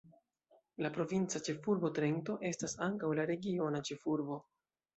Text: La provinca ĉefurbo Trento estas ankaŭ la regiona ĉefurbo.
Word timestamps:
La 0.85 0.89
provinca 0.95 1.41
ĉefurbo 1.49 1.93
Trento 2.01 2.39
estas 2.53 2.75
ankaŭ 2.89 3.13
la 3.23 3.29
regiona 3.35 3.87
ĉefurbo. 3.93 4.43